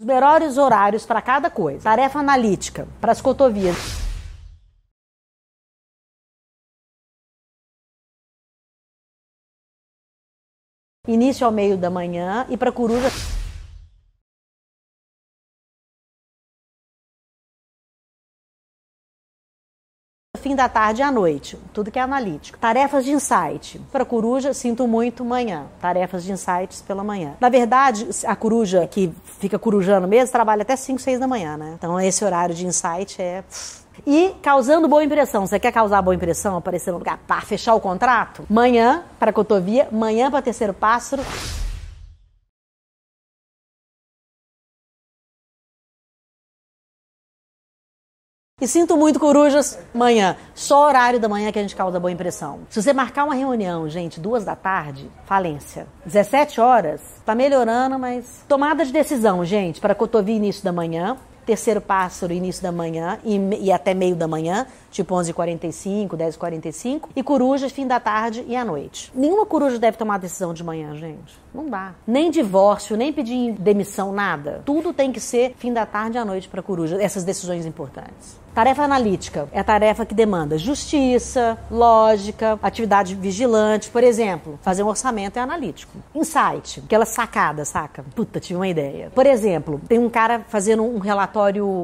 [0.00, 1.82] Os melhores horários para cada coisa.
[1.82, 3.76] Tarefa analítica para as cotovias.
[11.08, 13.08] Início ao meio da manhã e para coruja
[20.38, 22.58] fim da tarde e à noite, tudo que é analítico.
[22.58, 23.80] Tarefas de insight.
[23.92, 25.66] Para coruja, sinto muito manhã.
[25.80, 27.34] Tarefas de insights pela manhã.
[27.40, 31.74] Na verdade, a coruja que fica corujando mesmo trabalha até 5, 6 da manhã, né?
[31.76, 33.44] Então esse horário de insight é
[34.06, 35.46] e causando boa impressão.
[35.46, 38.44] Você quer causar boa impressão, aparecer no lugar, pá, fechar o contrato?
[38.48, 41.22] Manhã para cotovia, manhã para terceiro pássaro.
[48.60, 50.34] E sinto muito, corujas, manhã.
[50.52, 52.60] Só horário da manhã que a gente causa boa impressão.
[52.68, 55.86] Se você marcar uma reunião, gente, duas da tarde, falência.
[56.04, 58.44] 17 horas, tá melhorando, mas.
[58.48, 61.16] Tomada de decisão, gente, para cotovia início da manhã.
[61.48, 67.08] Terceiro pássaro, início da manhã e, e até meio da manhã, tipo 11h45, 10h45.
[67.16, 69.10] E corujas, fim da tarde e à noite.
[69.14, 71.38] Nenhuma coruja deve tomar decisão de manhã, gente.
[71.54, 71.94] Não dá.
[72.06, 74.60] Nem divórcio, nem pedir demissão, nada.
[74.66, 78.36] Tudo tem que ser fim da tarde e à noite para coruja, essas decisões importantes.
[78.58, 83.88] Tarefa analítica é a tarefa que demanda justiça, lógica, atividade vigilante.
[83.88, 85.96] Por exemplo, fazer um orçamento é analítico.
[86.12, 88.04] Insight, aquela sacada, saca?
[88.16, 89.12] Puta, tive uma ideia.
[89.14, 91.37] Por exemplo, tem um cara fazendo um relatório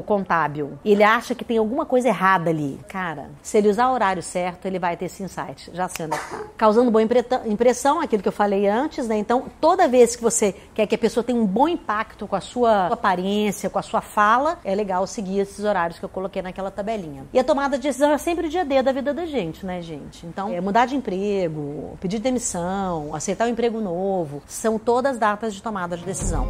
[0.06, 0.78] contábil.
[0.84, 2.80] Ele acha que tem alguma coisa errada ali.
[2.88, 5.70] Cara, se ele usar o horário certo, ele vai ter esse insight.
[5.72, 6.40] Já sendo tá.
[6.56, 9.16] Causando boa impressão, aquilo que eu falei antes, né?
[9.16, 12.40] Então, toda vez que você quer que a pessoa tenha um bom impacto com a
[12.40, 16.70] sua aparência, com a sua fala, é legal seguir esses horários que eu coloquei naquela
[16.70, 17.24] tabelinha.
[17.32, 19.80] E a tomada de decisão é sempre o dia D da vida da gente, né,
[19.82, 20.26] gente?
[20.26, 25.62] Então, é mudar de emprego, pedir demissão, aceitar um emprego novo, são todas datas de
[25.62, 26.48] tomada de decisão.